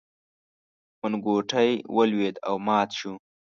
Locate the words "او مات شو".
2.47-3.13